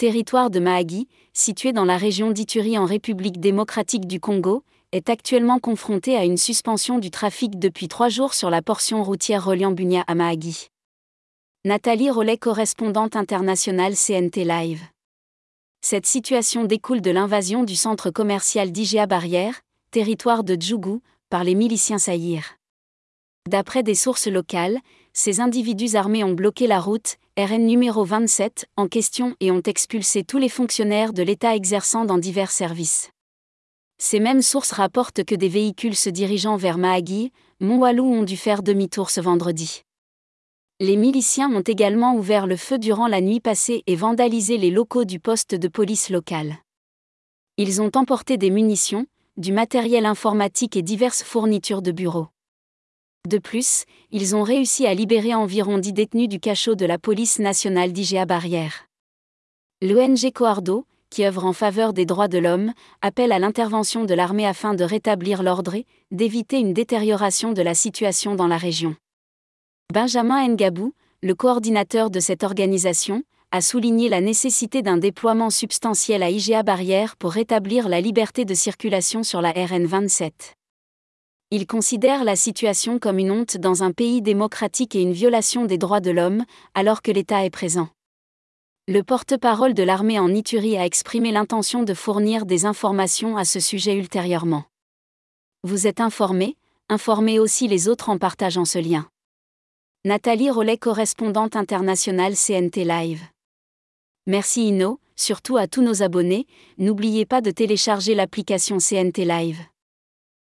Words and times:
territoire 0.00 0.48
de 0.48 0.60
Mahagi, 0.60 1.08
situé 1.34 1.74
dans 1.74 1.84
la 1.84 1.98
région 1.98 2.30
d'Ituri 2.30 2.78
en 2.78 2.86
République 2.86 3.38
démocratique 3.38 4.06
du 4.06 4.18
Congo, 4.18 4.64
est 4.92 5.10
actuellement 5.10 5.58
confronté 5.58 6.16
à 6.16 6.24
une 6.24 6.38
suspension 6.38 6.98
du 6.98 7.10
trafic 7.10 7.58
depuis 7.58 7.86
trois 7.86 8.08
jours 8.08 8.32
sur 8.32 8.48
la 8.48 8.62
portion 8.62 9.02
routière 9.02 9.44
reliant 9.44 9.72
Bunia 9.72 10.02
à 10.06 10.14
Mahagi. 10.14 10.68
Nathalie 11.66 12.08
Rollet, 12.08 12.38
correspondante 12.38 13.14
internationale 13.14 13.92
CNT 13.94 14.44
Live. 14.44 14.80
Cette 15.82 16.06
situation 16.06 16.64
découle 16.64 17.02
de 17.02 17.10
l'invasion 17.10 17.62
du 17.62 17.76
centre 17.76 18.08
commercial 18.08 18.72
d'IGA 18.72 19.04
Barrière, 19.04 19.60
territoire 19.90 20.44
de 20.44 20.56
Djougou, 20.58 21.02
par 21.28 21.44
les 21.44 21.54
miliciens 21.54 21.98
Saïr. 21.98 22.56
D'après 23.46 23.82
des 23.82 23.94
sources 23.94 24.28
locales, 24.28 24.78
ces 25.12 25.40
individus 25.40 25.96
armés 25.96 26.24
ont 26.24 26.32
bloqué 26.32 26.66
la 26.66 26.80
route, 26.80 27.16
RN 27.36 27.66
numéro 27.66 28.04
27, 28.04 28.66
en 28.76 28.86
question 28.86 29.34
et 29.40 29.50
ont 29.50 29.62
expulsé 29.62 30.24
tous 30.24 30.38
les 30.38 30.48
fonctionnaires 30.48 31.12
de 31.12 31.22
l'État 31.22 31.54
exerçant 31.56 32.04
dans 32.04 32.18
divers 32.18 32.50
services. 32.50 33.10
Ces 33.98 34.20
mêmes 34.20 34.42
sources 34.42 34.72
rapportent 34.72 35.24
que 35.24 35.34
des 35.34 35.48
véhicules 35.48 35.96
se 35.96 36.10
dirigeant 36.10 36.56
vers 36.56 36.78
Mahagui, 36.78 37.32
Montwalou 37.60 38.04
ont 38.04 38.22
dû 38.22 38.36
faire 38.36 38.62
demi-tour 38.62 39.10
ce 39.10 39.20
vendredi. 39.20 39.82
Les 40.80 40.96
miliciens 40.96 41.52
ont 41.54 41.60
également 41.60 42.14
ouvert 42.14 42.46
le 42.46 42.56
feu 42.56 42.78
durant 42.78 43.06
la 43.06 43.20
nuit 43.20 43.40
passée 43.40 43.82
et 43.86 43.96
vandalisé 43.96 44.56
les 44.56 44.70
locaux 44.70 45.04
du 45.04 45.20
poste 45.20 45.54
de 45.54 45.68
police 45.68 46.08
local. 46.08 46.56
Ils 47.58 47.82
ont 47.82 47.90
emporté 47.94 48.38
des 48.38 48.48
munitions, 48.48 49.04
du 49.36 49.52
matériel 49.52 50.06
informatique 50.06 50.76
et 50.76 50.82
diverses 50.82 51.22
fournitures 51.22 51.82
de 51.82 51.92
bureaux. 51.92 52.28
De 53.28 53.38
plus, 53.38 53.84
ils 54.10 54.34
ont 54.34 54.42
réussi 54.42 54.86
à 54.86 54.94
libérer 54.94 55.34
environ 55.34 55.78
10 55.78 55.92
détenus 55.92 56.28
du 56.28 56.40
cachot 56.40 56.74
de 56.74 56.86
la 56.86 56.98
police 56.98 57.38
nationale 57.38 57.92
d'IGA 57.92 58.24
Barrière. 58.24 58.86
L'ONG 59.82 60.32
Coardo, 60.34 60.86
qui 61.10 61.24
œuvre 61.24 61.44
en 61.44 61.52
faveur 61.52 61.92
des 61.92 62.06
droits 62.06 62.28
de 62.28 62.38
l'homme, 62.38 62.72
appelle 63.02 63.32
à 63.32 63.38
l'intervention 63.38 64.04
de 64.04 64.14
l'armée 64.14 64.46
afin 64.46 64.74
de 64.74 64.84
rétablir 64.84 65.42
l'ordre 65.42 65.74
et 65.74 65.86
d'éviter 66.10 66.58
une 66.58 66.72
détérioration 66.72 67.52
de 67.52 67.62
la 67.62 67.74
situation 67.74 68.34
dans 68.34 68.46
la 68.46 68.56
région. 68.56 68.96
Benjamin 69.92 70.48
Ngabou, 70.48 70.94
le 71.22 71.34
coordinateur 71.34 72.10
de 72.10 72.20
cette 72.20 72.42
organisation, 72.42 73.22
a 73.52 73.60
souligné 73.60 74.08
la 74.08 74.20
nécessité 74.20 74.80
d'un 74.80 74.96
déploiement 74.96 75.50
substantiel 75.50 76.22
à 76.22 76.30
IGA 76.30 76.62
Barrière 76.62 77.16
pour 77.16 77.32
rétablir 77.32 77.88
la 77.88 78.00
liberté 78.00 78.44
de 78.44 78.54
circulation 78.54 79.22
sur 79.24 79.42
la 79.42 79.50
RN 79.50 79.84
27. 79.84 80.54
Il 81.52 81.66
considère 81.66 82.22
la 82.22 82.36
situation 82.36 83.00
comme 83.00 83.18
une 83.18 83.32
honte 83.32 83.56
dans 83.56 83.82
un 83.82 83.90
pays 83.90 84.22
démocratique 84.22 84.94
et 84.94 85.02
une 85.02 85.12
violation 85.12 85.64
des 85.64 85.78
droits 85.78 85.98
de 85.98 86.12
l'homme, 86.12 86.44
alors 86.74 87.02
que 87.02 87.10
l'État 87.10 87.44
est 87.44 87.50
présent. 87.50 87.88
Le 88.86 89.02
porte-parole 89.02 89.74
de 89.74 89.82
l'armée 89.82 90.20
en 90.20 90.32
Ituri 90.32 90.76
a 90.76 90.86
exprimé 90.86 91.32
l'intention 91.32 91.82
de 91.82 91.92
fournir 91.92 92.46
des 92.46 92.66
informations 92.66 93.36
à 93.36 93.44
ce 93.44 93.58
sujet 93.58 93.96
ultérieurement. 93.96 94.62
Vous 95.64 95.88
êtes 95.88 96.00
informé, 96.00 96.56
informez 96.88 97.40
aussi 97.40 97.66
les 97.66 97.88
autres 97.88 98.10
en 98.10 98.18
partageant 98.18 98.64
ce 98.64 98.78
lien. 98.78 99.08
Nathalie 100.04 100.50
Rollet, 100.50 100.78
correspondante 100.78 101.56
internationale 101.56 102.34
CNT 102.36 102.84
Live. 102.84 103.22
Merci 104.28 104.68
Inno, 104.68 105.00
surtout 105.16 105.56
à 105.56 105.66
tous 105.66 105.82
nos 105.82 106.04
abonnés, 106.04 106.46
n'oubliez 106.78 107.26
pas 107.26 107.40
de 107.40 107.50
télécharger 107.50 108.14
l'application 108.14 108.78
CNT 108.78 109.24
Live. 109.24 109.58